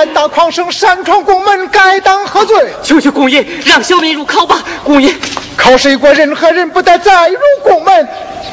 [0.00, 2.72] 胆大狂生，擅闯宫门，该当何罪？
[2.82, 5.14] 求求公爷让小民入考吧，公爷。
[5.58, 8.08] 考试过，任何人不得再入宫门。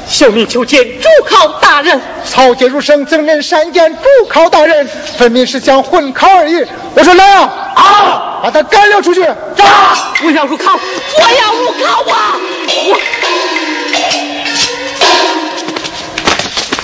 [0.09, 2.01] 小民求见主考大人。
[2.25, 6.65] 曹节如生曾人善见主考大人，分明是想混考而已。
[6.95, 9.23] 我说来啊，啊，把他赶了出去。
[9.23, 9.63] 走，
[10.25, 12.35] 我要入考，我要入考啊！
[12.89, 12.99] 我。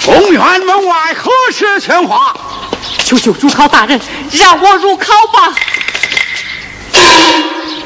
[0.05, 2.33] 公园门外何时喧哗？
[3.06, 4.00] 求求主考大人
[4.32, 5.54] 让我入考吧。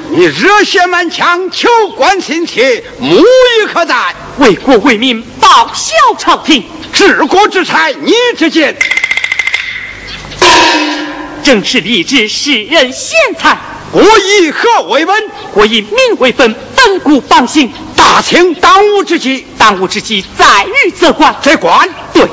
[0.09, 4.15] 你热血满腔，求官心切，目与可在。
[4.37, 8.77] 为国为民，报效朝廷，治国之才，你之见？
[11.43, 13.57] 正是立志世人贤才。
[13.91, 15.29] 国以和为本？
[15.53, 17.71] 国以民为本，本固邦兴。
[17.95, 21.35] 大清当务之急，当务之急在于择官。
[21.41, 22.23] 择官，对。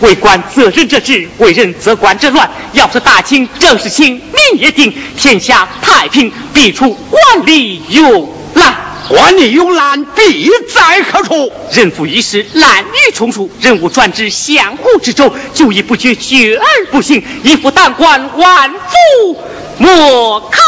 [0.00, 2.50] 为官择人者治，为人则官者乱。
[2.72, 8.74] 要是大清正是清，民也定，天下太平，必出官吏有难。
[9.08, 11.52] 官吏有难，必在何处？
[11.72, 17.24] 人富一时，滥竽充数，人物转至相互之中，久已不觉，绝而不行。
[17.42, 19.42] 一夫当关，万夫
[19.78, 20.60] 莫开。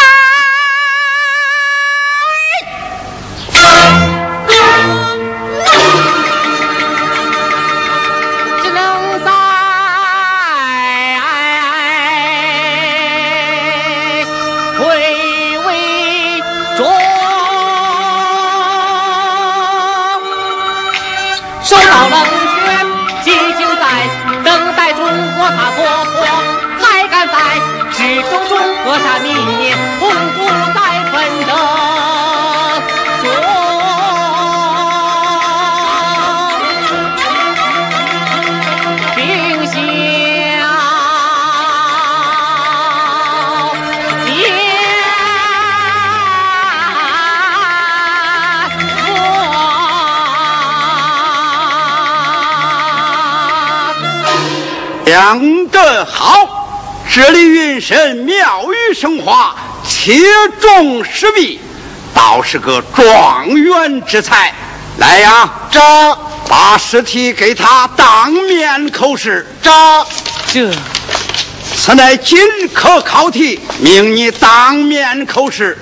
[21.72, 22.14] 受到冷
[22.52, 23.82] 却，寂静在
[24.44, 26.14] 等待中国他国破，
[26.78, 27.34] 还敢在
[27.92, 27.96] 始
[28.30, 29.61] 终中国善民。
[55.72, 56.68] 得好。
[57.12, 59.56] 这里云深妙语生花，
[59.86, 60.16] 切
[60.60, 61.60] 中时弊，
[62.14, 64.54] 倒是个状元之才。
[64.98, 65.80] 来呀，这
[66.48, 69.46] 把试题给他当面口试。
[69.62, 69.70] 这
[70.52, 70.70] 这，
[71.74, 72.38] 此乃今
[72.72, 75.78] 科考题，命你当面口试。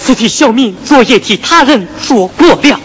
[0.00, 2.80] 此题小民昨夜替他人做过了。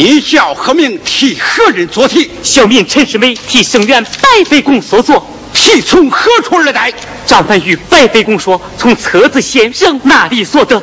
[0.00, 0.98] 你叫何名？
[1.04, 2.30] 替何人做题？
[2.42, 5.26] 小民陈世美，替圣元白飞公所作。
[5.52, 6.90] 题从何处而来？
[7.26, 10.82] 张凡与白飞公说，从册子先生那里所得。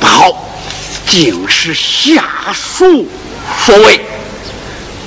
[0.00, 0.48] 不好，
[1.06, 2.24] 竟是下
[2.54, 3.06] 属
[3.66, 4.00] 所为。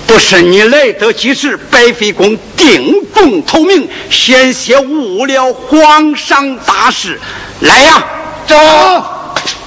[0.06, 7.20] 不是你来得及时，白飞公定中投名，险些误了皇上大事。
[7.62, 8.06] 来呀，
[8.46, 9.19] 走。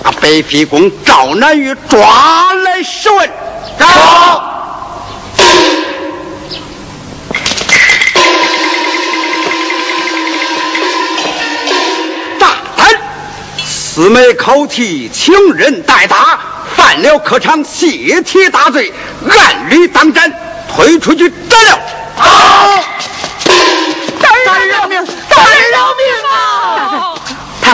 [0.03, 3.29] 把白皮公赵南玉抓来审问。
[3.79, 3.87] 走。
[12.39, 12.87] 大胆！
[13.65, 16.41] 四枚考题，请人代答，
[16.77, 18.93] 犯了科场泄题大罪，
[19.29, 20.33] 按律当斩，
[20.75, 21.79] 推出去斩了。
[22.17, 22.85] 好。
[24.21, 25.07] 大人饶命！
[25.29, 27.15] 大人饶命啊！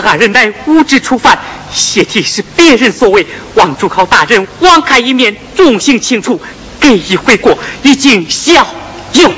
[0.00, 1.38] 他二人乃无知初犯。
[1.72, 6.40] 泄题是别人所为，望主考大人网开一面，重刑轻处，
[6.80, 8.66] 给以回过，已经效
[9.14, 9.34] 用。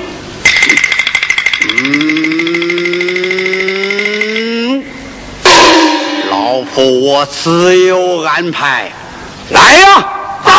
[1.84, 2.44] 嗯，
[6.31, 8.93] 老夫我自有安排。
[9.50, 10.09] 来呀，
[10.44, 10.50] 走！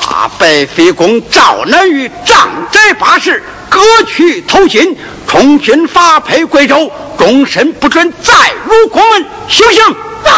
[0.00, 4.96] 把白飞公赵南玉张宅八十，割去头巾，
[5.28, 6.90] 重新发配贵州，
[7.24, 8.34] 终身不准再
[8.66, 9.82] 入宫门，行不行？
[10.22, 10.30] 走，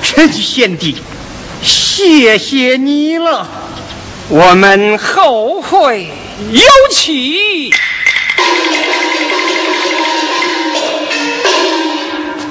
[0.00, 0.96] 陈贤弟，
[1.60, 3.48] 谢谢你了，
[4.28, 6.08] 我们后会
[6.52, 6.62] 有
[6.92, 7.72] 期。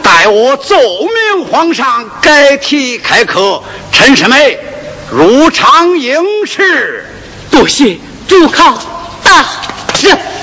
[0.03, 3.63] 待我奏明皇上，改题开课。
[3.93, 4.59] 陈世美
[5.09, 7.05] 入场应试，
[7.49, 7.97] 多谢
[8.27, 8.77] 主考
[9.23, 9.45] 大
[10.01, 10.34] 人。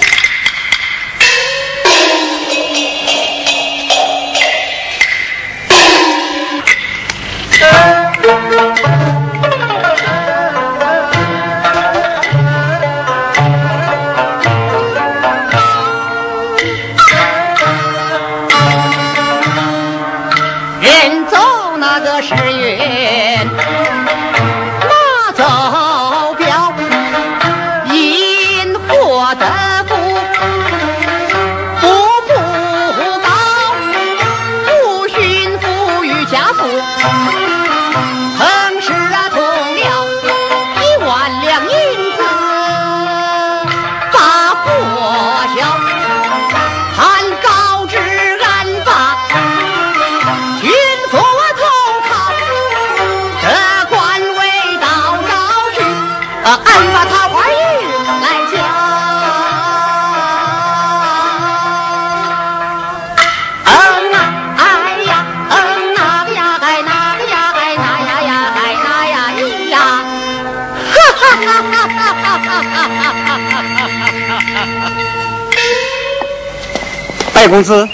[77.43, 77.89] 白公子，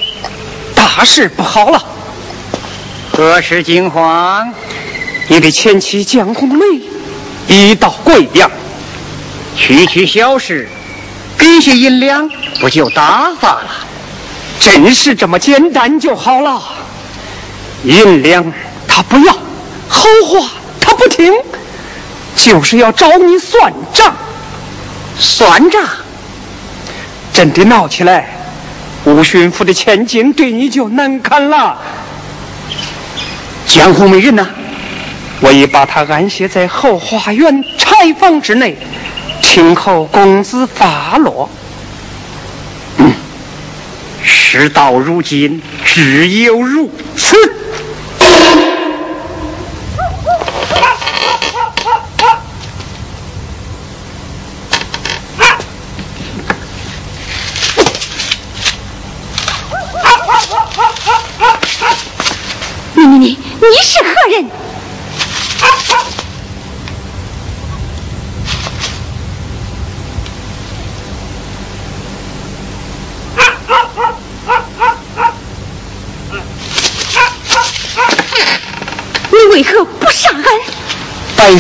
[0.75, 1.83] 大事不好了！
[3.11, 4.53] 何事惊慌？
[5.29, 6.65] 你的前妻江红梅
[7.47, 8.51] 已到贵阳，
[9.57, 10.69] 区区小事，
[11.39, 12.29] 给些银两
[12.61, 13.71] 不就打发了？
[14.61, 16.63] 真是这么简单就好了。
[17.85, 18.53] 银两
[18.87, 19.33] 他不要，
[19.89, 20.47] 好话
[20.79, 21.33] 他不听，
[22.37, 24.15] 就是要找你算账。
[25.19, 25.83] 算账？
[27.33, 28.29] 真的闹起来，
[29.09, 31.79] 吴巡抚的千金对你就难堪了。
[33.67, 34.47] 江湖美人呢？
[35.41, 38.77] 我已把他安歇在后花园柴房之内，
[39.41, 41.49] 听候公子发落。
[44.23, 47.37] 事到如今，只有如此。
[62.95, 64.51] 你你你，你是何人？
[79.31, 80.43] 你为何不杀俺？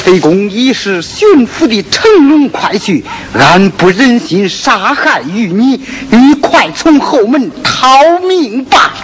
[0.08, 3.02] 白飞公已是驯服的乘龙快婿，
[3.38, 8.94] 俺不忍心杀害于你，你快从后门逃命吧。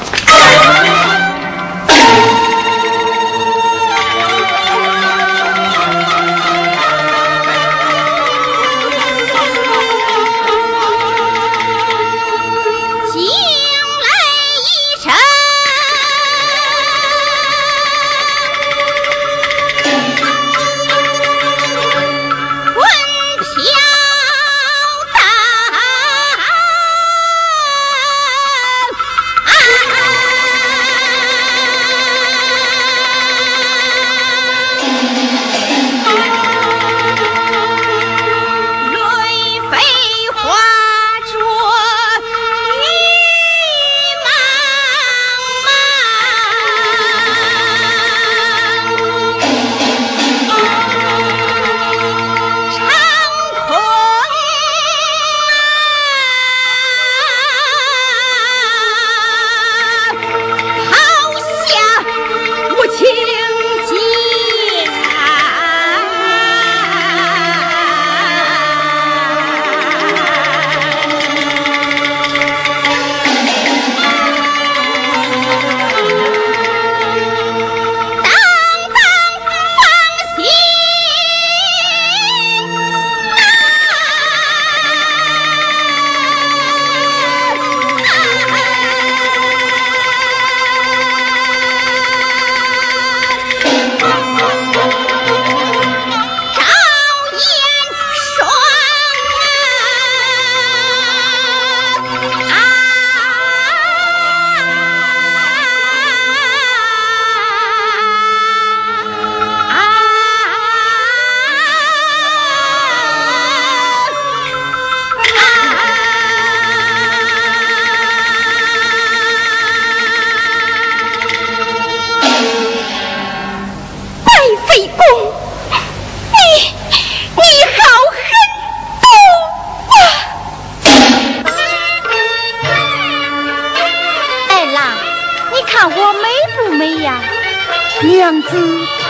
[138.04, 138.48] 娘子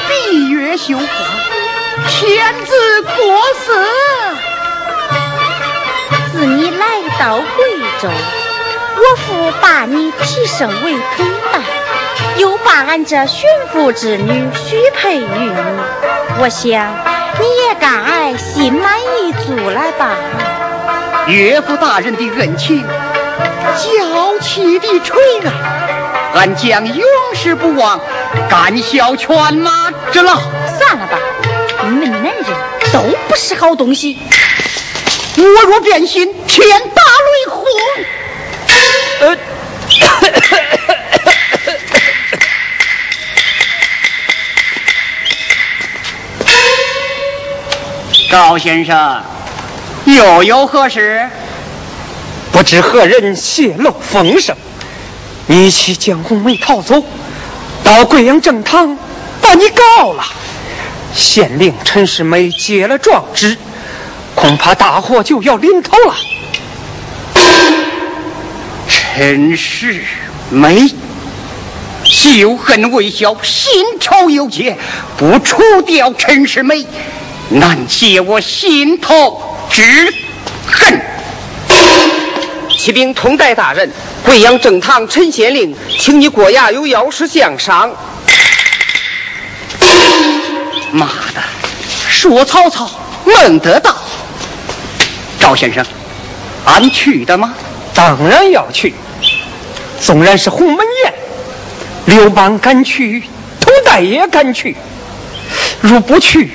[0.09, 1.05] 闭月羞花，
[2.07, 3.75] 天子国色。
[6.33, 7.45] 自你来到贵
[8.01, 8.09] 州，
[8.97, 11.63] 我父把你提升为陪办，
[12.39, 15.53] 又把俺这巡抚之女许配于你，
[16.39, 16.95] 我想
[17.41, 20.11] 你也该心满意足了吧？
[21.27, 22.87] 岳父大人的恩情，
[23.77, 25.53] 娇妻的垂爱、啊。
[26.35, 28.01] 俺将永世不忘，
[28.51, 30.35] 干孝犬马之劳。
[30.35, 31.19] 算了吧，
[31.85, 32.45] 你们男人
[32.93, 34.19] 都不是好东西。
[35.37, 37.65] 我若变心，天打雷轰。
[39.21, 39.37] 呃。
[48.31, 49.23] 高先生，
[50.07, 51.31] 又有何事？
[52.51, 54.57] 不知何人泄露风声，
[55.47, 57.05] 你妻江红梅逃走，
[57.83, 58.97] 到贵阳正堂
[59.43, 60.25] 把你告了。
[61.15, 63.59] 县令陈世美接了状纸，
[64.35, 66.15] 恐怕大祸就要临头了。
[68.89, 70.03] 陈世
[70.51, 70.89] 美，
[72.05, 74.79] 旧恨未消，新仇又结，
[75.19, 76.87] 不除掉陈世美，
[77.51, 79.83] 难解我心头之
[80.67, 81.01] 恨。
[82.85, 83.91] 启禀通代大人，
[84.27, 87.91] 贵阳正堂陈县令，请你过衙有要事相商。
[90.93, 91.41] 妈的，
[92.11, 92.91] 说曹操
[93.25, 93.97] 孟得到。
[95.41, 95.83] 赵先生，
[96.67, 97.55] 俺去的吗？
[97.95, 98.95] 当然要去。
[99.99, 101.15] 纵然是鸿门宴，
[102.05, 103.23] 刘邦敢去，
[103.61, 104.77] 通代也敢去。
[105.81, 106.51] 如不去，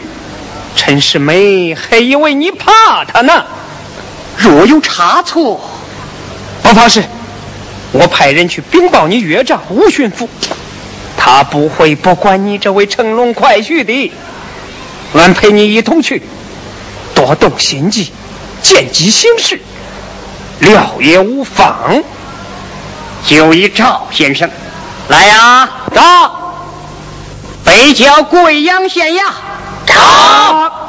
[0.76, 3.46] 陈世美还以为你怕他呢。
[4.38, 5.69] 若有差错，
[6.70, 7.04] 不怕事。
[7.94, 10.28] 我派人去禀报你岳丈吴巡抚，
[11.18, 14.12] 他不会不管你这位乘龙快婿的。
[15.16, 16.22] 俺陪你一同去，
[17.16, 18.14] 多动心计，
[18.62, 19.60] 见机行事，
[20.60, 22.04] 料也无妨。
[23.26, 24.52] 就依赵先生，
[25.08, 26.54] 来呀，到，
[27.66, 29.22] 北郊贵阳县衙，
[29.88, 30.89] 到。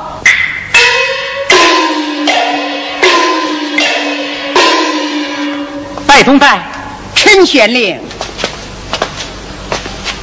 [6.21, 6.61] 拜通代，
[7.15, 7.99] 陈县令，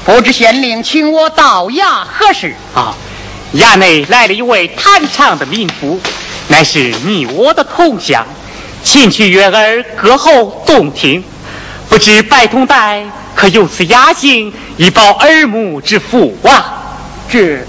[0.05, 2.53] 不知县令请我到衙何事？
[2.75, 2.93] 啊，
[3.55, 5.99] 衙内来了一位弹唱的民妇，
[6.49, 8.27] 乃是你我的同乡，
[8.83, 11.23] 琴曲悦耳，歌喉动听。
[11.89, 16.99] 不知白通代可有此雅兴，以报耳目之福啊？
[17.27, 17.65] 这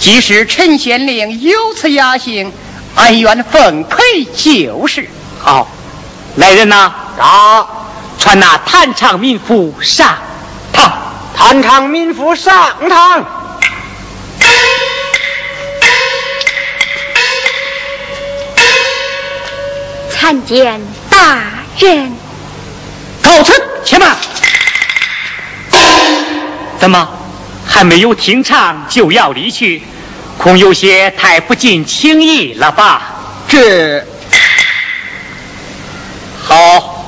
[0.00, 2.50] 即使陈县令有此雅兴，
[2.96, 5.08] 俺愿奉陪就是。
[5.40, 5.68] 好，
[6.36, 7.66] 来人呐，啊，
[8.18, 10.16] 传那弹唱民妇上
[10.72, 10.90] 堂。
[11.36, 12.54] 弹唱民妇上
[12.88, 13.24] 堂。
[20.10, 21.38] 参见大
[21.78, 22.16] 人。
[23.22, 23.52] 告辞，
[23.84, 24.16] 且慢。
[26.78, 27.08] 怎么
[27.66, 29.82] 还没有听唱就要离去？
[30.38, 33.02] 恐有些太不近情义了吧？
[33.48, 34.04] 这
[36.44, 37.06] 好，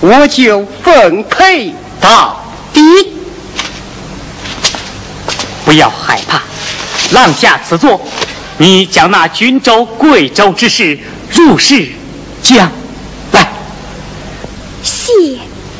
[0.00, 2.40] 我就奉陪到
[2.72, 2.80] 底。
[5.64, 6.42] 不要害怕，
[7.10, 8.00] 廊下此座，
[8.58, 10.98] 你将那郡州、贵州之事
[11.30, 11.88] 如实
[12.42, 12.70] 讲。
[14.82, 15.12] 谢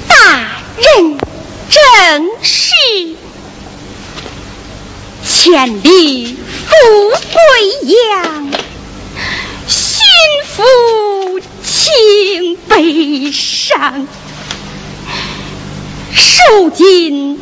[0.09, 0.17] 大
[0.77, 1.19] 人
[1.71, 2.73] 正是，
[5.25, 6.75] 千里赴
[7.33, 8.51] 贵阳，
[9.69, 10.03] 心
[10.57, 14.07] 腹情悲伤，
[16.13, 17.41] 受尽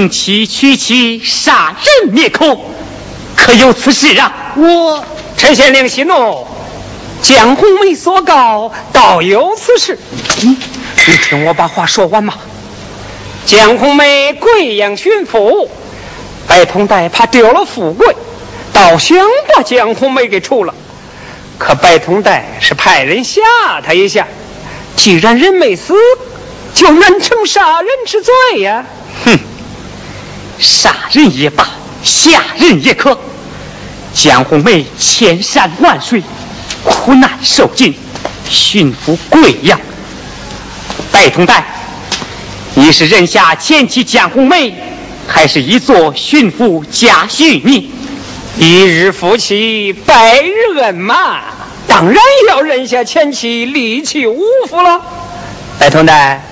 [0.00, 2.70] 你挺起屈膝，杀人灭口，
[3.36, 4.54] 可有此事啊？
[4.56, 5.04] 我
[5.36, 6.46] 陈县令息怒，
[7.20, 9.98] 江红梅所告，倒有此事。
[10.40, 10.56] 你
[11.06, 12.32] 你听我把话说完嘛。
[13.44, 15.68] 江红梅贵阳巡抚，
[16.46, 18.16] 白通代怕丢了富贵，
[18.72, 19.18] 倒想
[19.54, 20.74] 把江红梅给除了。
[21.58, 23.42] 可白通代是派人吓
[23.86, 24.26] 他一下，
[24.96, 25.92] 既然人没死，
[26.74, 28.86] 就难成杀人之罪呀。
[28.86, 28.99] 哼，
[30.60, 31.66] 杀人也罢，
[32.04, 33.18] 吓人也可。
[34.12, 36.22] 江红梅千山万水，
[36.84, 37.94] 苦难受尽，
[38.48, 39.80] 驯服贵阳。
[41.12, 41.64] 白通代，
[42.74, 44.74] 你是人下前妻江红梅，
[45.26, 47.90] 还是一座驯服家婿你？
[48.58, 51.40] 一日夫妻百日恩嘛，
[51.86, 52.16] 当然
[52.48, 55.00] 要认下前妻，立其五福了。
[55.78, 56.42] 白通代，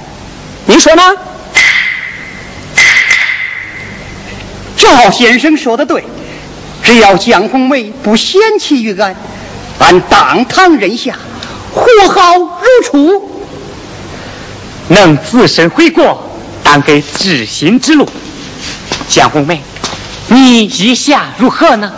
[0.66, 1.03] 你说呢？
[4.79, 6.05] 赵先生说的对，
[6.83, 9.14] 只要江红梅不嫌弃于俺，
[9.81, 11.19] 俺当堂认下，
[11.75, 13.31] 活好如初。
[14.88, 16.31] 能自身回国，
[16.62, 18.09] 当给知心之路。
[19.09, 19.61] 江红梅。
[20.29, 21.93] 你意下如何呢？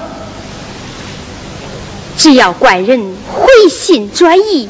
[2.16, 4.68] 只要怪人回心转意，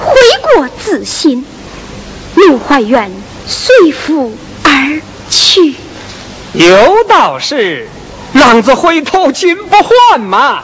[0.00, 0.14] 悔
[0.54, 1.44] 过自新，
[2.34, 3.10] 陆怀远
[3.46, 5.74] 随父而去。
[6.54, 7.88] 有道是，
[8.34, 10.62] 浪子回头金不换嘛。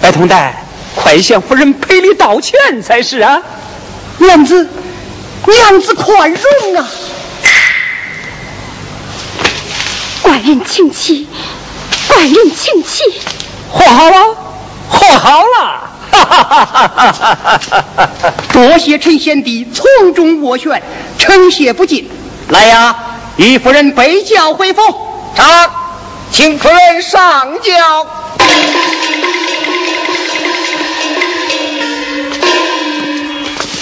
[0.00, 3.40] 白通代，快向夫人赔礼道歉才是啊！
[4.18, 4.68] 娘子，
[5.46, 6.86] 娘子宽容啊！
[10.22, 11.26] 怪人请起。
[12.10, 13.02] 万人请起，
[13.72, 14.36] 和好了，
[14.90, 17.60] 和好了，哈哈哈哈哈
[18.22, 18.34] 哈！
[18.52, 20.82] 多谢陈贤弟从中斡旋，
[21.18, 22.10] 称谢不尽。
[22.50, 22.94] 来呀，
[23.36, 24.82] 与夫人备轿回府。
[25.36, 25.70] 上，
[26.30, 28.06] 请夫人上轿。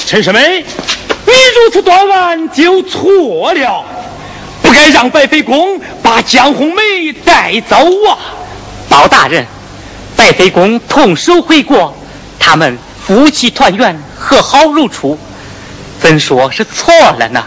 [0.07, 0.65] 陈世美，
[1.27, 3.85] 你如此断案就错了。
[4.62, 7.77] 不该让白飞公把江红梅带走
[8.09, 8.19] 啊！
[8.88, 9.47] 包大人，
[10.17, 11.95] 白飞公同守回国，
[12.38, 15.19] 他们夫妻团圆，和好如初，
[16.01, 17.45] 怎说是错了呢？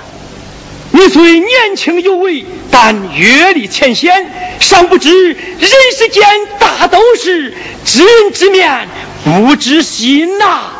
[0.95, 4.31] 你虽年轻有为，但阅历浅显，
[4.61, 6.23] 尚不知人世间
[6.57, 7.53] 大都是
[7.83, 8.87] 知人知面
[9.25, 10.71] 不知心呐。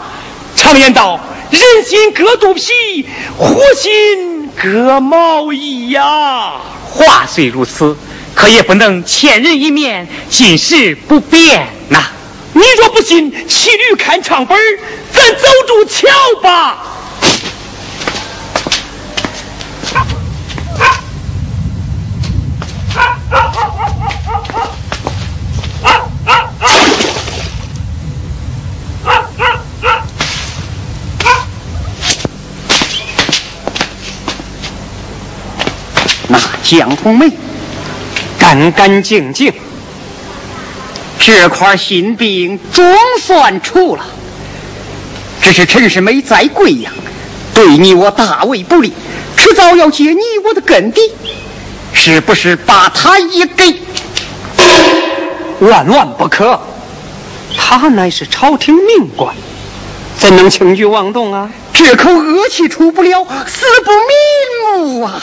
[0.56, 1.20] 常言道，
[1.52, 3.06] 人心隔肚皮，
[3.38, 4.50] 虎心。
[4.56, 6.62] 隔毛衣呀！
[6.90, 7.98] 话虽如此，
[8.34, 12.02] 可也不能千人一面，尽时不变呐。
[12.54, 14.58] 你若不信，骑驴看唱本
[15.12, 16.08] 咱走着瞧
[16.42, 16.95] 吧。
[36.28, 37.32] 那江红梅，
[38.40, 39.54] 干干净净，
[41.20, 42.84] 这块心病总
[43.22, 44.06] 算除了。
[45.42, 46.92] 只是陈世美在贵阳，
[47.54, 48.94] 对你我大为不利，
[49.38, 51.02] 迟早要揭你我的根底，
[51.96, 53.82] 是不是把他也给？
[55.60, 56.60] 万万不可！
[57.58, 59.34] 他乃是朝廷命官，
[60.18, 61.50] 怎能轻举妄动啊？
[61.74, 65.22] 这口恶气出不了，死不瞑目啊！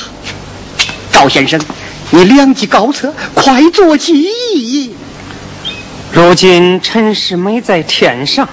[1.13, 1.61] 赵先生，
[2.11, 4.97] 你良计高策，快做起义！
[6.11, 8.49] 如今陈世美在天上，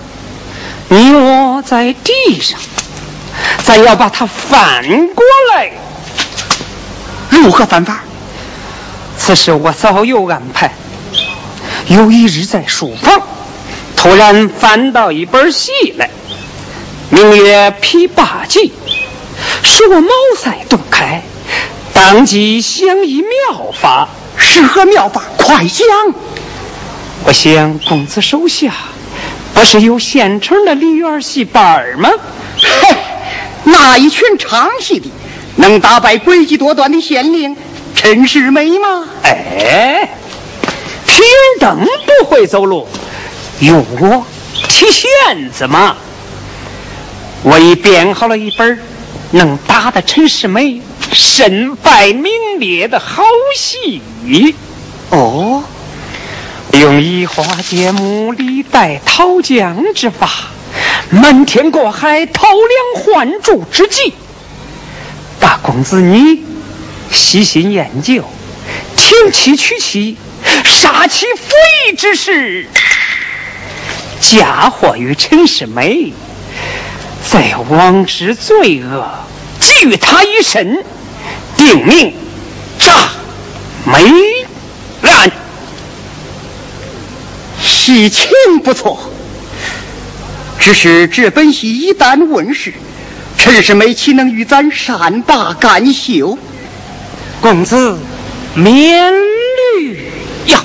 [0.90, 2.60] 你我在地上，
[3.64, 5.24] 咱要把他翻过
[5.56, 5.72] 来。
[7.30, 8.04] 如何翻法？
[9.20, 10.72] 此事我早有安排。
[11.88, 13.22] 有一日在书房，
[13.96, 16.10] 突然翻到一本戏来，
[17.10, 18.60] 名曰《琵琶记》，
[19.62, 21.22] 使我茅塞顿开。
[21.94, 25.22] 当即想一妙法，是何妙法？
[25.38, 25.86] 快讲！
[27.26, 28.72] 我想公子手下
[29.54, 32.10] 不是有现成的梨园戏班吗？
[32.58, 32.96] 嘿，
[33.66, 35.10] 那一群唱戏的
[35.58, 37.58] 能打败诡计多端的县令
[38.02, 39.04] 陈世美吗？
[39.24, 40.10] 哎，
[41.06, 41.26] 平
[41.60, 42.88] 等不会走路，
[43.60, 44.26] 用我
[44.70, 45.98] 提线子嘛。
[47.44, 48.80] 我已编好了一本
[49.32, 50.82] 能打的陈世美。
[51.12, 53.22] 身败名裂的好
[53.58, 54.02] 戏
[55.10, 55.64] 哦，
[56.72, 60.30] 用移花接木、李代桃僵之法，
[61.10, 64.14] 瞒天过海、偷梁换柱之计，
[65.42, 66.44] 大公子你
[67.12, 68.24] 细心研究，
[68.96, 70.18] 停妻娶妻，
[70.64, 71.42] 杀妻服
[71.90, 72.68] 役之事，
[74.22, 76.14] 嫁祸于陈世美，
[77.30, 79.10] 在王之罪恶，
[79.60, 80.84] 给予他一审，
[81.58, 82.14] 定命
[82.80, 83.10] 炸
[83.86, 84.04] 梅
[85.02, 85.32] 案。
[87.62, 88.30] 事情
[88.64, 89.12] 不错，
[90.60, 92.74] 只是这本戏一旦问世，
[93.38, 96.38] 陈世美岂能与咱善罢甘休？
[97.42, 97.98] 公子
[98.56, 99.14] 免
[99.78, 99.98] 绿
[100.48, 100.60] 呀。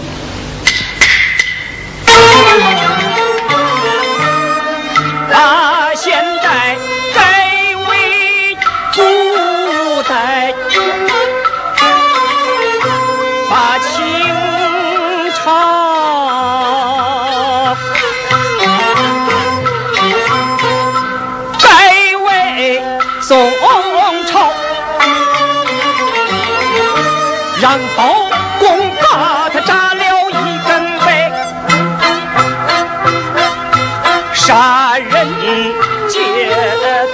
[35.55, 36.21] 人劫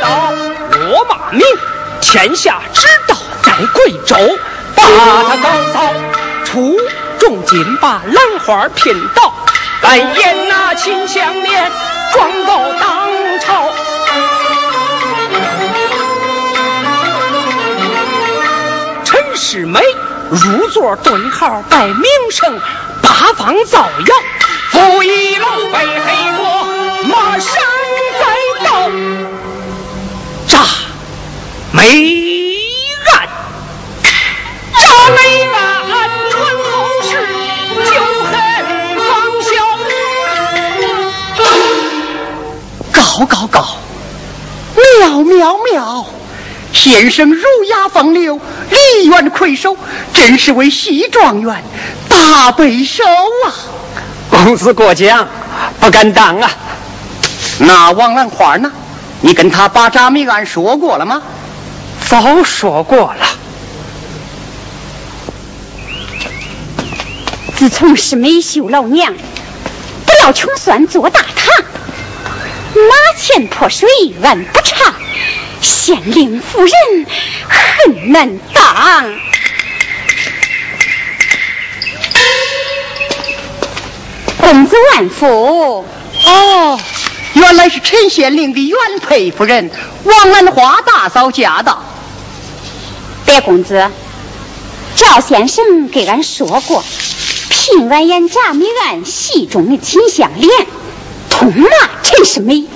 [0.01, 0.33] 道，
[0.73, 1.43] 罗马命，
[2.01, 4.17] 天下之道在贵州，
[4.75, 5.93] 把他高扫，
[6.45, 6.77] 出
[7.19, 9.35] 重金把兰花聘到，
[9.83, 11.71] 来演那秦香莲，
[12.15, 13.71] 状告当朝。
[19.05, 19.81] 陈世美
[20.31, 22.59] 入座对号拜名声，
[23.03, 24.17] 八方造谣，
[24.71, 26.40] 负一楼背黑锅，
[27.11, 27.53] 马上
[28.21, 28.25] 再
[28.65, 28.91] 到。
[30.47, 30.65] 炸
[31.73, 31.81] 梅
[33.13, 33.29] 案，
[34.79, 35.19] 炸梅
[35.53, 35.59] 案
[36.31, 36.33] 传
[36.65, 36.71] 后
[37.03, 37.11] 世，
[37.85, 37.93] 就
[38.25, 38.33] 恨
[38.99, 39.09] 方
[39.43, 39.49] 晓。
[42.93, 43.57] 高高高，
[44.75, 46.07] 妙妙妙！
[46.73, 49.77] 先生儒雅风流，梨园魁首，
[50.15, 51.63] 真是为西状元
[52.09, 53.53] 大备受啊！
[54.31, 55.29] 公子过奖，
[55.81, 56.51] 不敢当啊。
[57.61, 58.73] 那王兰花呢？
[59.23, 61.23] 你跟他把扎米案说过了吗？
[62.09, 63.27] 早说过了。
[67.57, 71.65] 自从是美秀老娘不要穷酸做大堂，
[72.75, 73.87] 马前泼水
[74.23, 74.95] 万不尝，
[75.61, 76.73] 县令夫人
[77.47, 79.13] 恨难当。
[84.39, 85.85] 公子万福，
[86.25, 86.81] 哦，
[87.35, 89.71] 原来是陈县令的原配夫人
[90.05, 91.83] 王兰花大嫂驾到。
[93.25, 93.89] 白公子，
[94.97, 96.83] 赵先生给俺说过，
[97.49, 100.51] 平安演铡米案戏中的秦香莲，
[101.29, 101.69] 痛骂
[102.03, 102.67] 陈世美，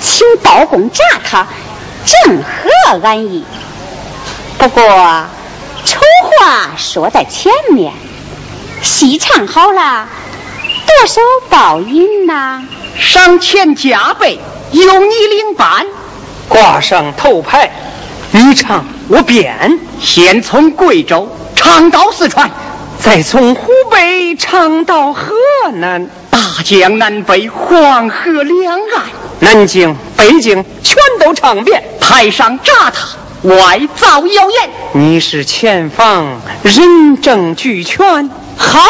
[0.00, 1.48] 请包公铡他，
[2.06, 3.44] 正合俺意。
[4.58, 4.82] 不过，
[5.84, 6.00] 丑
[6.38, 7.92] 话说在前面，
[8.82, 10.08] 戏唱好了，
[10.86, 12.62] 多少报应呐？
[12.98, 14.38] 赏钱加倍，
[14.72, 15.86] 由你领班。
[16.48, 17.70] 挂上头牌，
[18.30, 22.50] 你唱我编，先从贵州唱到四川，
[22.98, 25.34] 再从湖北唱到河
[25.74, 29.04] 南，大江南北，黄河两岸，
[29.40, 31.82] 南京、北京全都唱遍。
[32.00, 34.70] 台上炸他，外造谣言。
[34.92, 38.80] 你是前方人证俱全，好，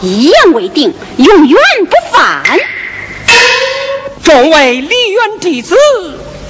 [0.00, 2.42] 一言为定，永远不犯。
[4.26, 5.76] 众位梨园弟子，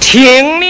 [0.01, 0.65] 听了。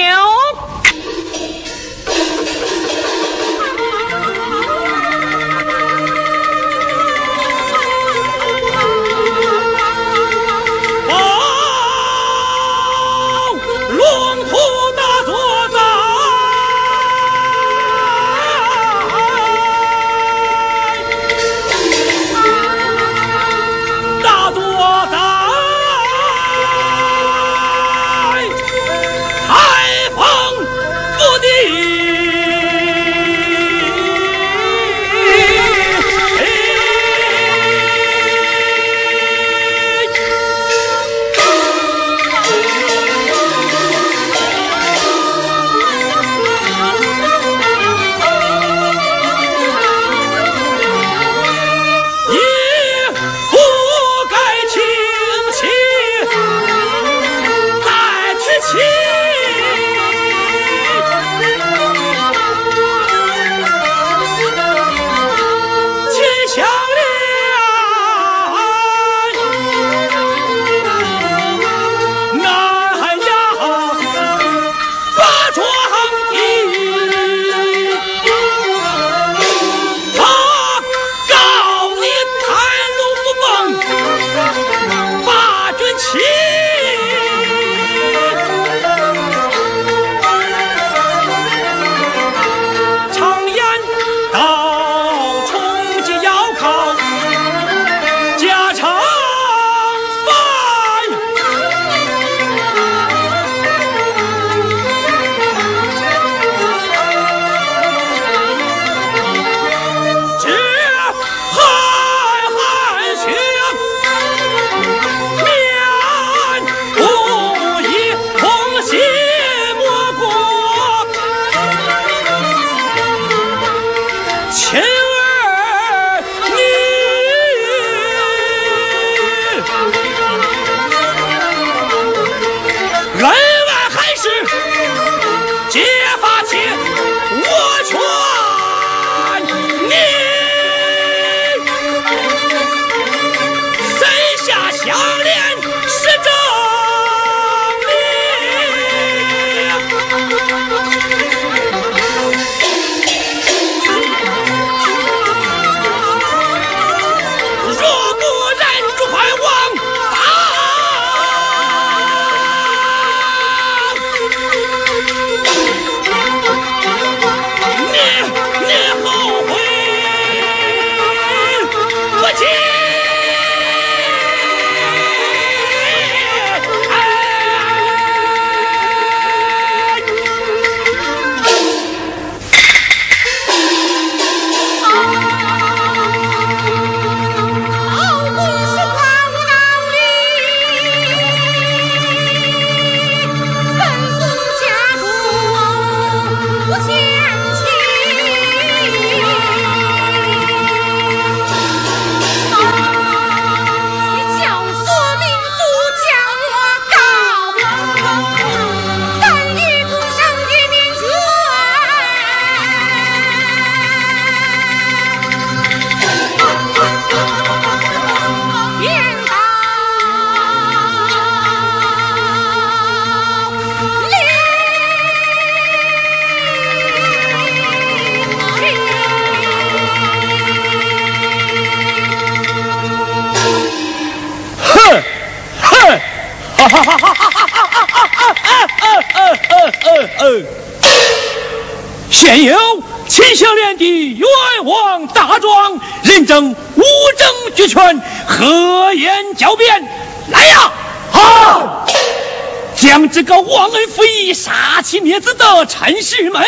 [253.17, 256.39] 这个忘恩负义、杀妻灭子的陈世美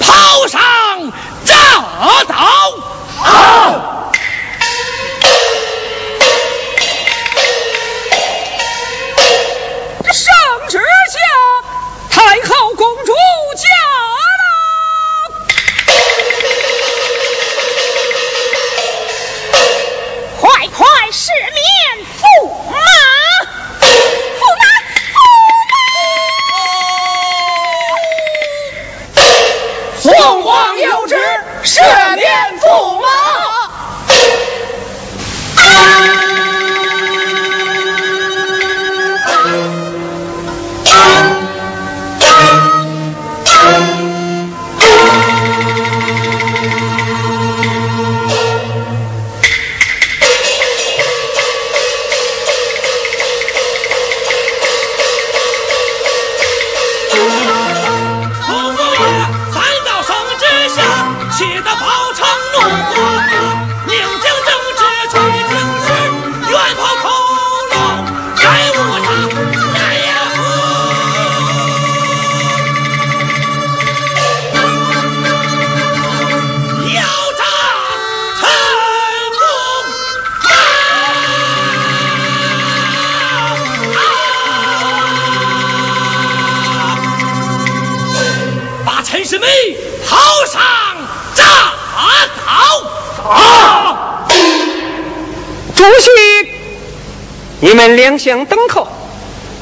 [0.00, 0.58] 抛上
[1.44, 2.57] 铡刀。
[57.10, 57.16] 一
[57.46, 57.77] 路。
[97.60, 98.86] 你们两相等候，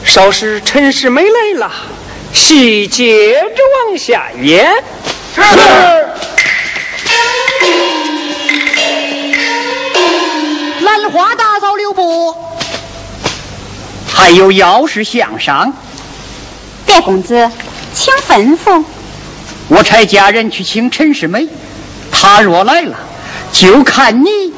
[0.05, 1.73] 稍时陈世美来了，
[2.35, 4.71] 细接着往下演。
[5.35, 5.41] 是。
[10.83, 12.37] 兰花大嫂留步，
[14.13, 15.73] 还有要事相商。
[16.85, 17.51] 别公子，
[17.95, 18.85] 请吩咐。
[19.69, 21.49] 我差家人去请陈世美，
[22.13, 22.99] 他若来了，
[23.53, 24.53] 就看你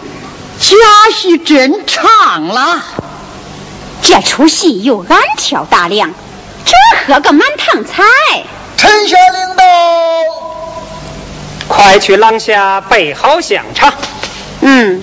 [0.59, 0.75] 假
[1.15, 2.83] 戏真唱了。
[4.03, 6.13] 这出戏由俺挑大梁，
[6.65, 8.03] 准喝个满堂彩。
[8.77, 9.65] 臣下领导，
[11.67, 13.93] 快去廊下备好香茶。
[14.61, 15.03] 嗯，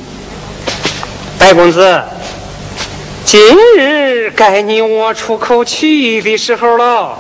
[1.38, 2.04] 白公子，
[3.26, 3.42] 今
[3.78, 7.18] 日该你我出口气的时候了。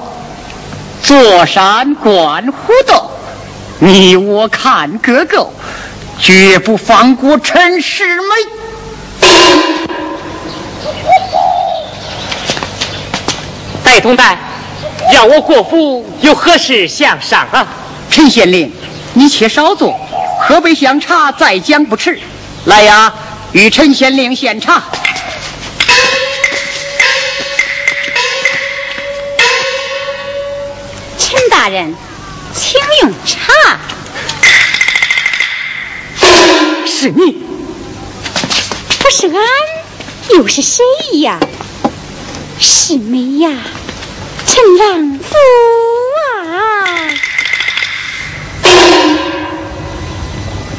[1.03, 3.11] 坐山观虎斗，
[3.79, 5.53] 你我看个够，
[6.19, 8.25] 绝不放过陈世美。
[13.95, 14.37] 白同代，
[15.13, 17.65] 要我国府有何事相商啊？
[18.11, 18.73] 陈县令，
[19.13, 19.97] 你且稍坐，
[20.41, 22.19] 喝杯香茶再讲不迟。
[22.65, 23.13] 来呀，
[23.53, 24.83] 与陈县令献茶。
[31.17, 31.95] 陈大人，
[32.53, 33.79] 请用茶。
[36.85, 37.31] 是你？
[38.99, 39.41] 不是俺，
[40.31, 40.83] 又是谁
[41.21, 41.39] 呀？
[42.57, 43.51] 是美呀？
[44.55, 45.35] 陈郎夫
[46.31, 46.63] 啊！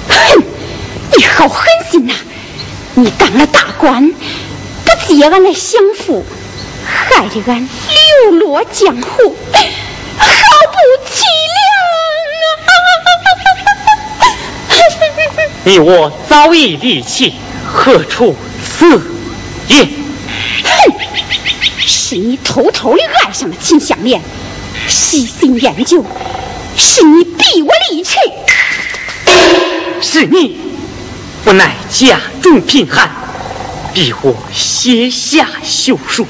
[0.09, 0.43] 哼，
[1.15, 2.15] 你好狠心呐！
[2.95, 6.25] 你当了大官，不接俺来享福，
[6.87, 7.69] 害得俺
[8.23, 10.27] 流落江湖，好
[10.73, 11.21] 不凄
[11.53, 11.61] 凉
[14.71, 14.81] 啊！
[15.65, 17.35] 你我早已离弃，
[17.71, 18.35] 何出
[18.65, 19.03] 此
[19.69, 19.96] 言？
[22.09, 24.23] 是你偷偷的爱上了秦香莲，
[24.87, 26.05] 细心研究，
[26.79, 28.15] 是你逼我离去。
[30.01, 30.57] 是你
[31.45, 33.11] 不奈家中贫寒，
[33.93, 36.29] 逼我写下休书。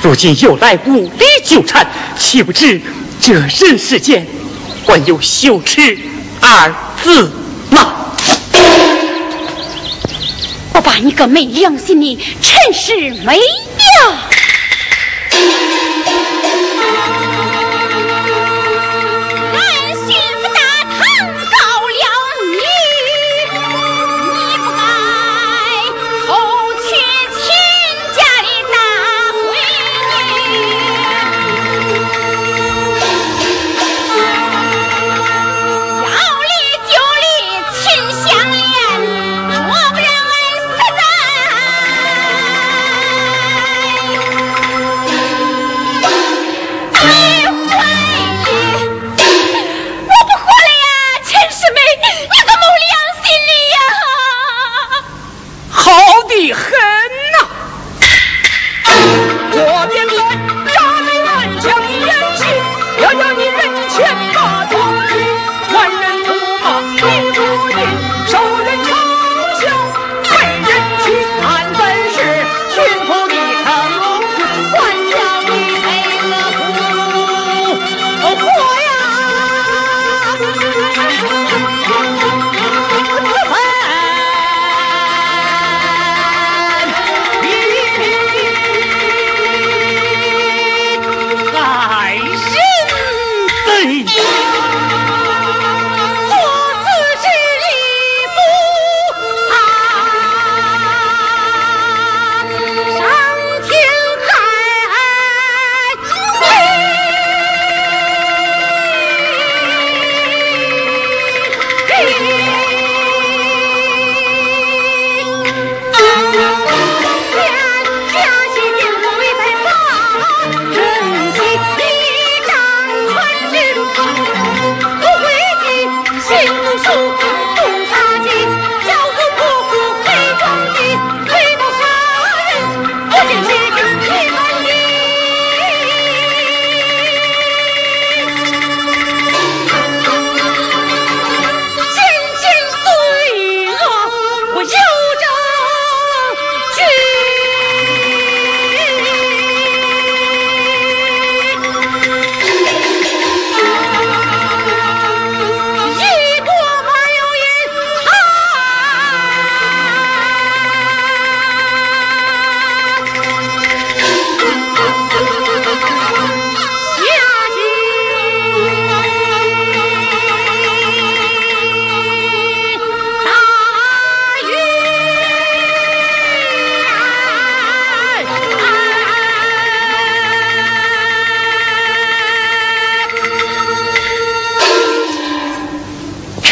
[0.00, 1.10] 如今又来无理
[1.44, 1.86] 纠缠，
[2.18, 2.80] 岂不知
[3.20, 4.26] 这人世间
[4.86, 5.98] 还有羞耻
[6.40, 6.74] 二
[7.04, 7.30] 字
[7.68, 8.14] 吗？
[10.72, 14.16] 我把你个没良心的陈世美呀！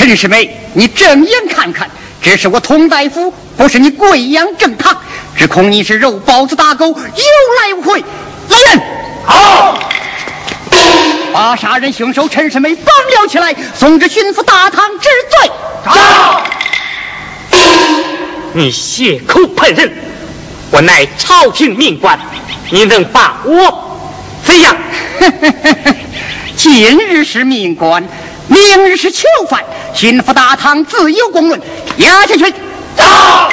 [0.07, 1.91] 陈世美，你正眼看看，
[2.23, 4.97] 这是我佟大夫，不是你贵阳正堂。
[5.37, 7.99] 只恐你是肉包子打狗，有来无回。
[8.49, 8.83] 来人，
[9.25, 9.81] 好，
[11.33, 15.09] 把杀人凶手陈世美绑了起来，送至巡抚大堂治
[15.41, 15.51] 罪。
[15.85, 16.41] 到。
[18.53, 19.93] 你血口喷人，
[20.71, 22.17] 我乃朝廷命官，
[22.71, 23.99] 你能把我
[24.45, 24.77] 怎样？
[26.57, 28.07] 今日是命官，
[28.49, 31.61] 明日是囚犯，巡抚大堂自有公论，
[31.99, 32.55] 押下去。
[32.97, 33.51] 到。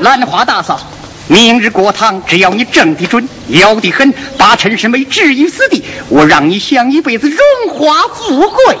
[0.00, 0.80] 兰花大嫂，
[1.28, 7.38] 明日过堂，只要你正的准，要的狠，把陈世美置于死地，我让你享一辈子荣
[7.74, 8.76] 华富贵。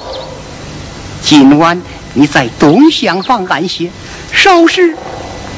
[1.22, 1.80] 今晚
[2.14, 3.92] 你在东厢房安歇，
[4.32, 4.96] 稍时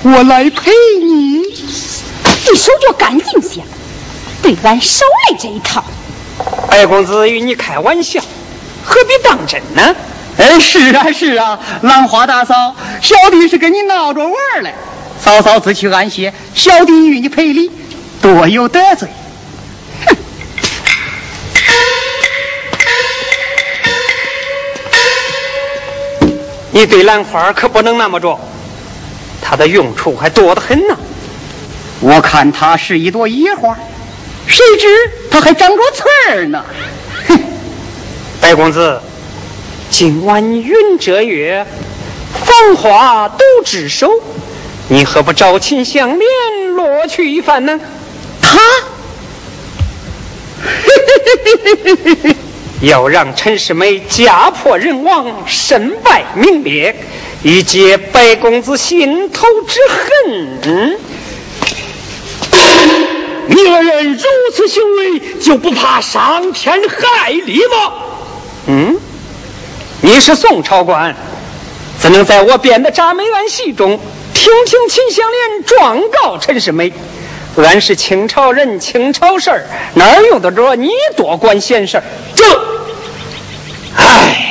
[0.03, 0.70] 我来陪
[1.01, 1.39] 你。
[1.39, 3.62] 你手脚干净些，
[4.45, 5.82] 对俺少来这一套。
[6.68, 8.20] 白公子与你开玩笑，
[8.84, 9.97] 何必当真呢？
[10.36, 14.74] 哎，是啊是啊，兰花大嫂，小弟是跟你闹着玩嘞。
[15.18, 17.70] 嫂嫂自去安歇，小弟与你赔礼，
[18.20, 19.09] 多有得罪。
[20.05, 20.16] 哼！
[26.72, 28.38] 你对兰花可不能那么着，
[29.40, 30.99] 它的用处还多得很呢。
[32.01, 33.78] 我看它是一朵野花，
[34.47, 36.64] 谁知他还长着刺儿呢。
[37.28, 37.38] 哼！
[38.40, 39.01] 白公子，
[39.90, 41.66] 今晚云遮月，
[42.45, 44.11] 芳华都知首。
[44.88, 47.80] 你何不招亲相连，落去一番呢？
[48.42, 48.59] 他
[52.82, 56.95] 要让陈世美家破人亡，身败名裂，
[57.42, 60.99] 以解白公子心头之恨。
[63.47, 64.22] 你二人如
[64.55, 67.92] 此行为，就不怕伤天害理吗？
[68.66, 68.97] 嗯，
[70.01, 71.14] 你是宋朝官，
[72.01, 74.01] 怎能在我编的铡美案戏中？
[74.32, 76.92] 听听秦香莲状告陈世美，
[77.57, 82.05] 俺是清朝人，清朝事儿哪用得着你多管闲事儿？
[82.34, 82.45] 这，
[83.97, 84.43] 唉。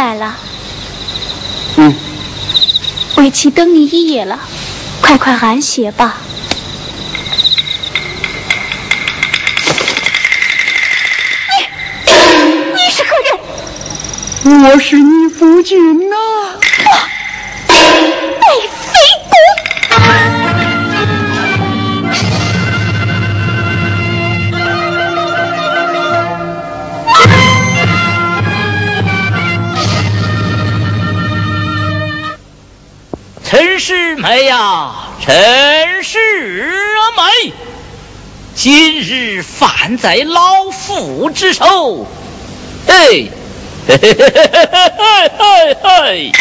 [0.00, 0.34] 来了，
[1.76, 1.94] 嗯，
[3.16, 4.40] 为妻等你一夜了，
[5.02, 6.16] 快快安歇吧。
[12.06, 12.12] 你，
[12.72, 13.10] 你是何
[14.54, 14.72] 人？
[14.72, 16.16] 我是你夫君呐。
[16.16, 16.39] 哎
[35.22, 36.18] 陈世
[37.14, 37.52] 美
[38.54, 42.06] 今日凡在老夫之手。
[42.86, 43.30] 嘿
[43.86, 46.39] 嘿嘿嘿嘿嘿嘿嘿嘿嘿。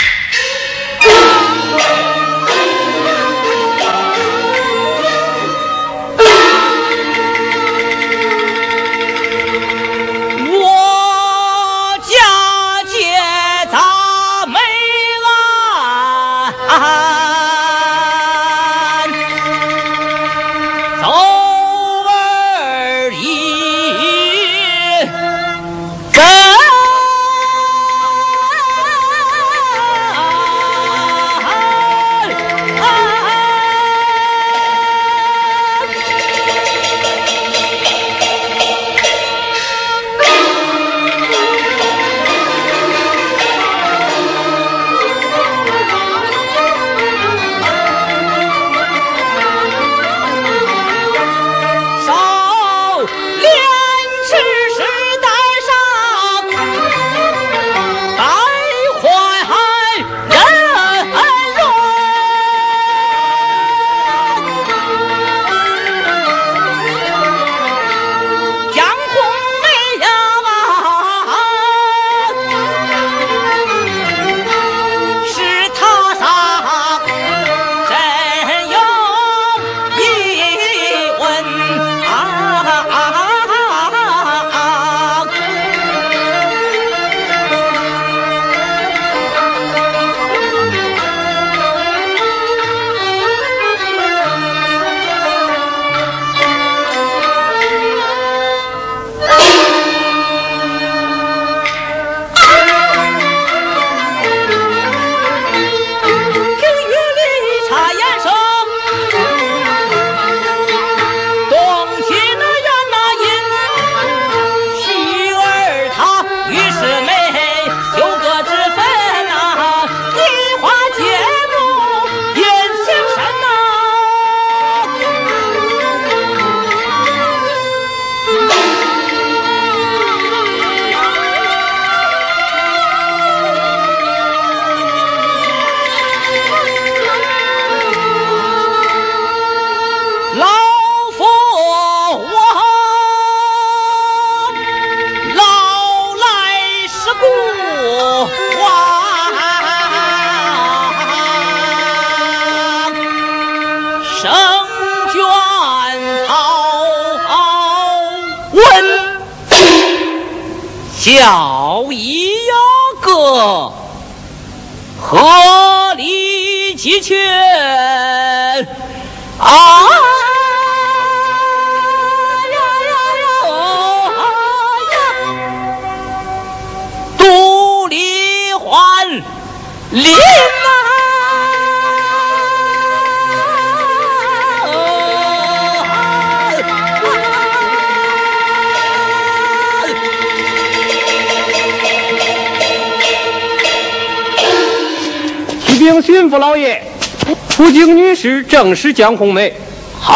[198.60, 199.56] 正是江红梅。
[200.02, 200.14] 好，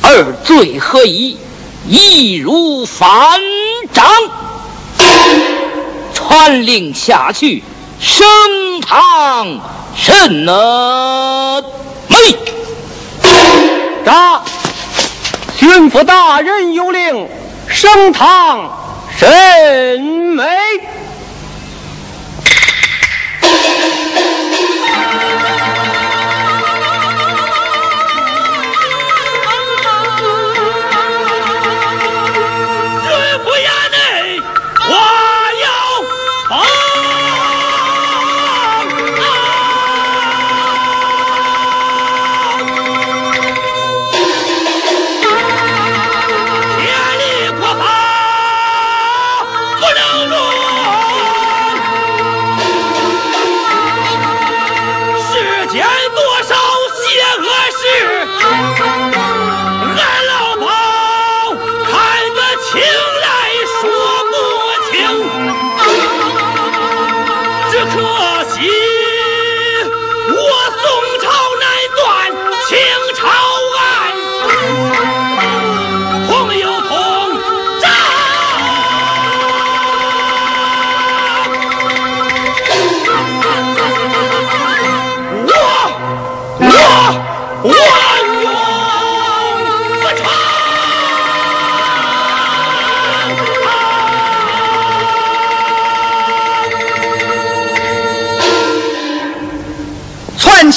[0.00, 1.36] 二罪合一？
[1.86, 3.38] 易如反
[3.92, 4.06] 掌，
[6.14, 7.62] 传令下去，
[8.00, 8.26] 升
[8.80, 9.60] 堂
[9.98, 11.62] 审呢？
[12.06, 12.16] 梅。
[14.06, 14.42] 扎，
[15.58, 17.28] 巡抚大人有令，
[17.68, 20.42] 升堂审梅。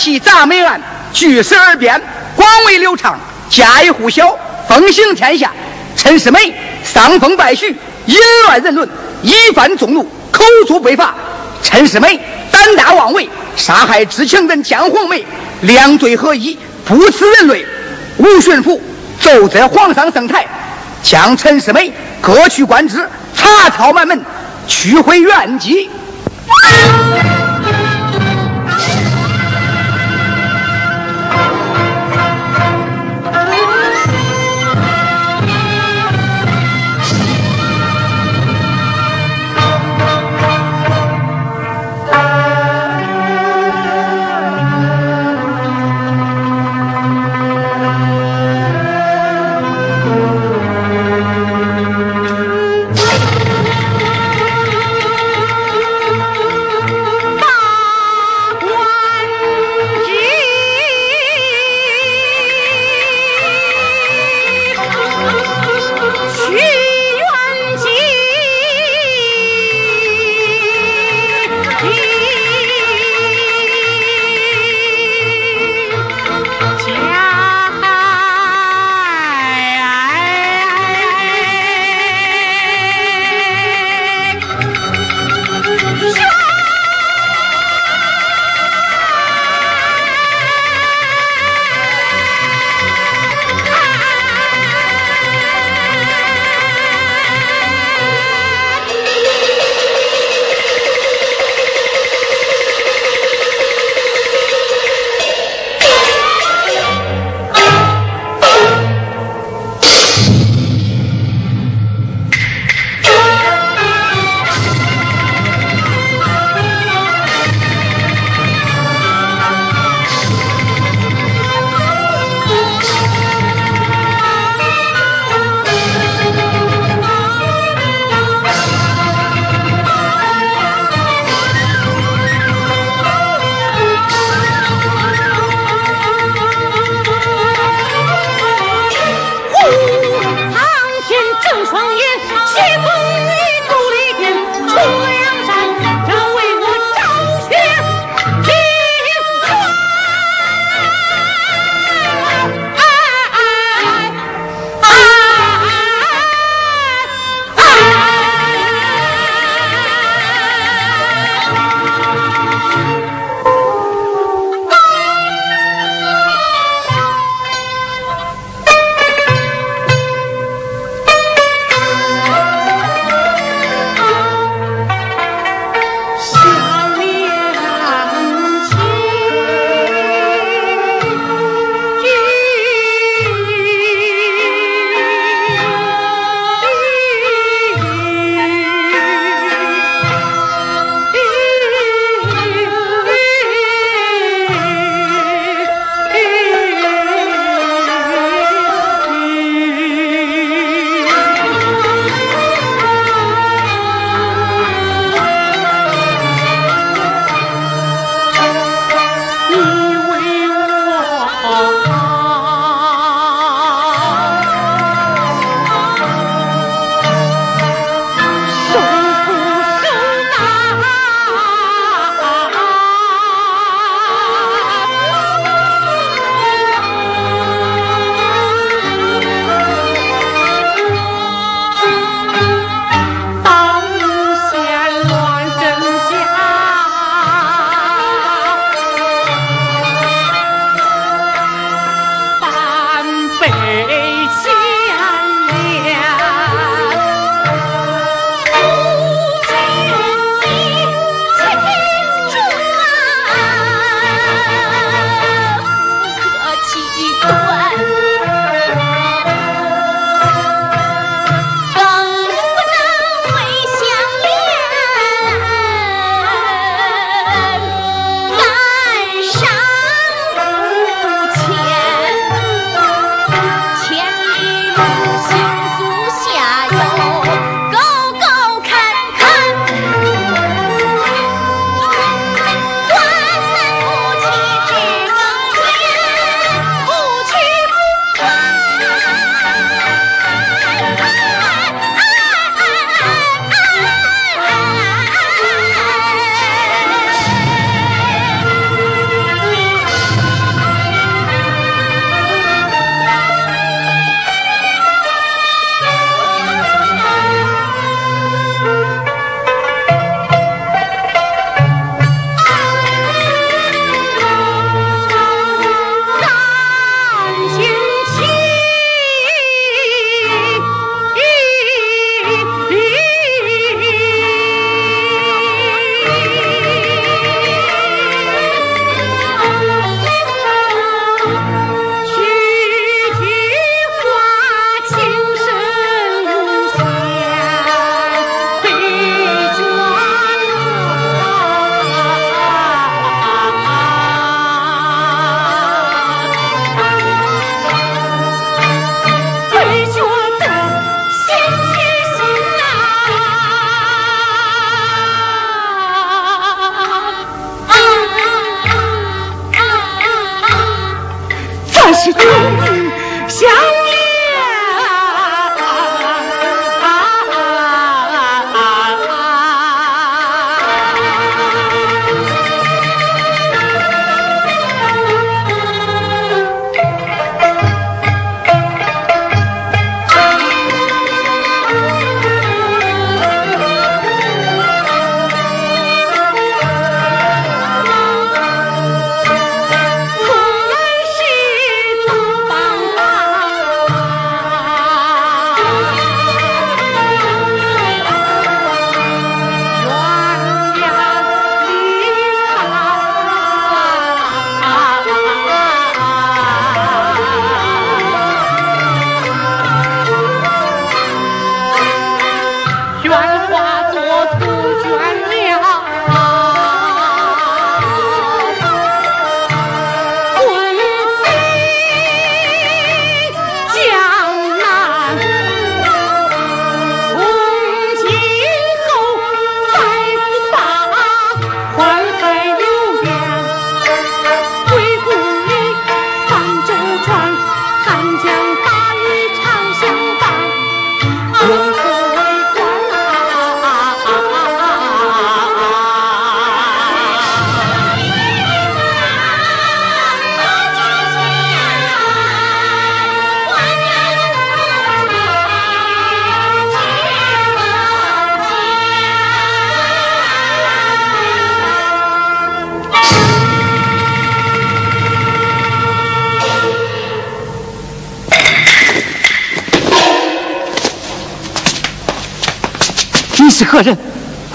[0.02, 0.82] 起铡美案，
[1.14, 2.02] 据实而辩，
[2.36, 3.20] 广为流畅，
[3.52, 4.36] 家喻户晓，
[4.68, 5.52] 风行天下。
[5.96, 7.68] 陈世美伤风败俗，
[8.08, 8.90] 淫乱人伦，
[9.22, 11.14] 一犯众怒，口诛被罚。
[11.62, 12.20] 陈世美
[12.52, 15.24] 胆大妄为，杀害知情人江红梅，
[15.62, 17.64] 两罪合一，不辞人类。
[18.18, 18.80] 吴巡抚
[19.22, 20.48] 奏折皇上圣台，
[21.04, 24.20] 将陈世美革去官职，查抄满门，
[24.68, 25.92] 取回原籍。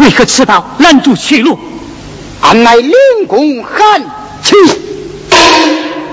[0.06, 1.58] 为何持刀拦住去路？
[2.40, 2.92] 俺乃灵
[3.26, 4.00] 公韩
[4.40, 4.54] 琦，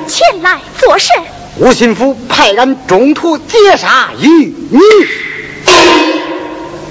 [0.07, 1.15] 前来做甚？
[1.59, 4.79] 吴心府派俺中途截杀于你，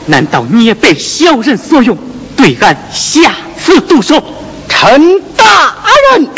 [0.06, 1.98] 难道你也被小人所用，
[2.36, 4.22] 对俺下此毒手？
[4.68, 5.74] 陈大
[6.12, 6.28] 人，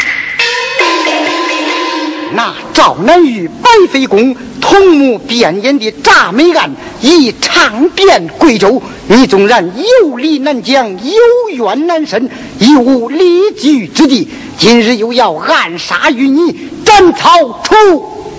[2.32, 14.28] 那赵南玉、白飞公同母变眼的铡美案已唱遍贵州，你纵然有理难讲，有冤难伸，已无立据之地。
[14.58, 17.74] 今日又要暗杀于你，斩草除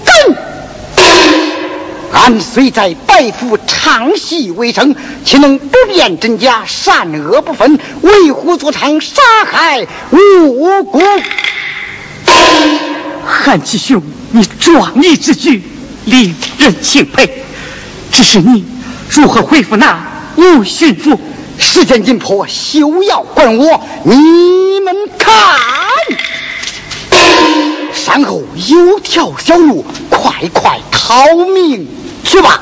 [0.06, 0.36] 根。
[2.12, 11.00] 俺虽在白府唱戏为生，岂能不辨真假，善恶不分，为虎作伥，杀害无辜？
[13.24, 14.02] 韩七兄，
[14.32, 15.62] 你壮义之举
[16.06, 17.44] 令人钦佩。
[18.12, 18.66] 只是你
[19.10, 21.18] 如何恢复那吴巡抚？
[21.58, 23.82] 时间紧迫，休要管我。
[24.04, 25.34] 你们看，
[27.94, 31.88] 山后有条小路，快快逃命！
[32.26, 32.60] 去吧！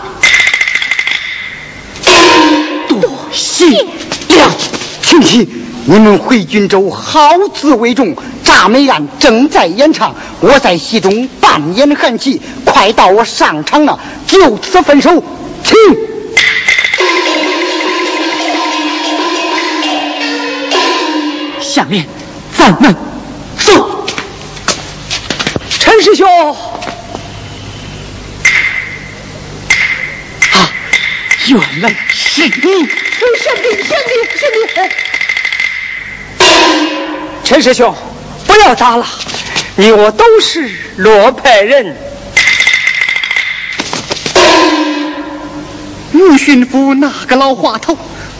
[2.87, 3.01] 多
[3.31, 4.51] 谢了，
[5.01, 5.49] 请起，
[5.85, 7.19] 你们回军州，好
[7.55, 8.15] 自为重。
[8.43, 15.23] 诈美案正在演唱，我在戏中扮演韩琦，快到我上场了，就此分手，
[15.63, 16.12] 请。
[21.73, 22.05] 下面
[22.55, 22.95] 咱们
[23.57, 24.05] 走，
[25.79, 26.55] 陈师兄。
[30.51, 30.71] 啊
[31.47, 34.45] 原来是你，是你，是你，是
[36.37, 36.45] 你！
[37.43, 37.95] 陈师兄，
[38.45, 39.07] 不要打了，
[39.75, 41.97] 你我都是罗派人。
[46.13, 47.97] 吴巡抚那个老滑头，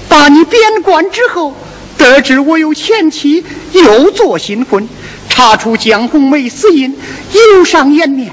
[0.07, 1.57] 把你贬官之后，
[2.03, 4.89] 得知我有前妻又做新婚
[5.29, 6.97] 查出江红梅死因
[7.31, 8.29] 忧伤颜面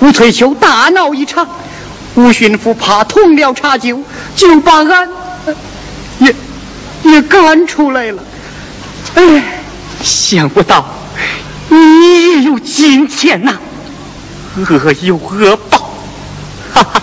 [0.00, 1.46] 吴翠秋大闹一场
[2.14, 4.02] 吴巡抚怕同僚查究
[4.36, 5.10] 就把俺
[6.18, 6.34] 也
[7.02, 8.24] 也赶出来了。
[9.14, 9.42] 哎
[10.02, 10.86] 想不到
[11.68, 13.58] 你也有今天呐
[14.56, 15.90] 恶有恶报。
[16.72, 17.02] 哈哈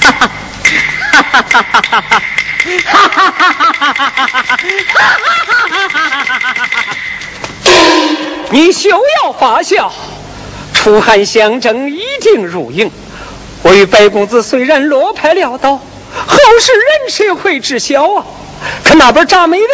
[0.00, 0.30] 哈哈
[1.22, 2.22] 哈哈哈哈哈
[2.84, 4.58] 哈哈哈！
[8.50, 8.90] 你休
[9.24, 9.92] 要发笑，
[10.74, 12.90] 楚汉相争已经入营。
[13.62, 18.24] 我与白公子虽然落败潦倒，后世人谁会知晓啊？
[18.84, 19.66] 可那本铡美案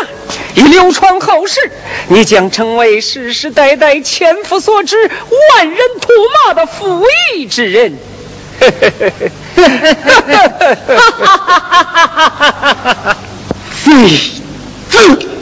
[0.55, 1.71] 已流传后世，
[2.09, 6.09] 你将成为世世代代千夫所指、万人唾
[6.47, 7.99] 骂的负义之人。
[13.71, 14.43] Three,
[14.91, 15.38] two.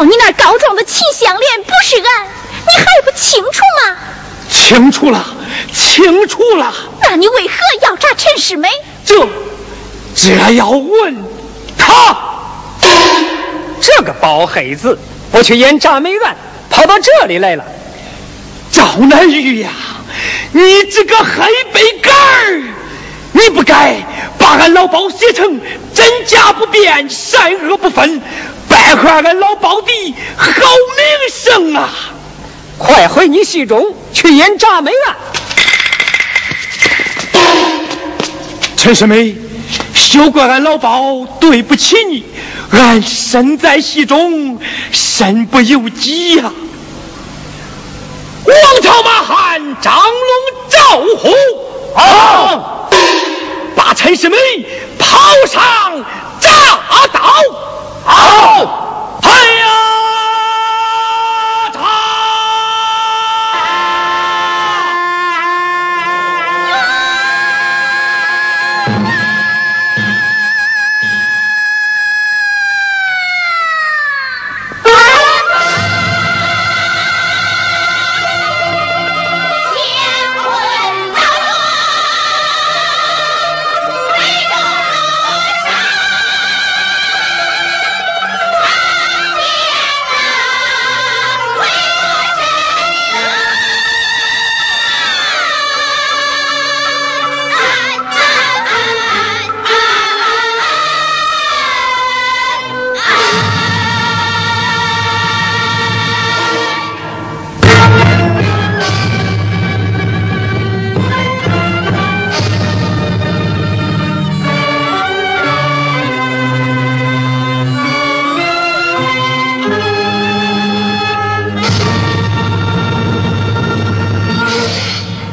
[0.00, 0.08] 废
[3.02, 3.12] 子！
[3.16, 3.96] 清楚吗？
[4.50, 5.24] 清楚了，
[5.72, 6.72] 清楚了。
[7.02, 8.68] 那你为何要杀陈世美？
[9.04, 9.28] 这，
[10.14, 11.16] 这要问
[11.76, 12.16] 他。
[13.80, 14.98] 这个包黑子，
[15.32, 16.36] 不去演铡美案，
[16.68, 17.64] 跑到这里来了。
[18.72, 19.70] 赵南玉呀，
[20.52, 22.62] 你这个黑背杆儿，
[23.32, 23.96] 你不该
[24.38, 25.60] 把俺老包写成
[25.94, 28.20] 真假不辨、善恶不分，
[28.70, 31.90] 败坏俺老包的好名声啊！
[32.78, 35.16] 快回你戏中去演铡美案。
[38.78, 39.36] 陈世美，
[39.94, 42.24] 休怪俺老包对不起你，
[42.70, 44.58] 俺身在戏中，
[44.92, 46.50] 身不由己呀。
[48.46, 50.10] 王朝马汉张龙
[50.70, 50.78] 赵
[51.18, 51.34] 虎，
[51.94, 52.88] 啊，
[53.76, 54.38] 把陈世美
[54.98, 55.62] 抛上
[56.40, 56.48] 铡
[57.12, 57.20] 刀，
[58.04, 59.20] 好。
[59.22, 59.49] 嘿。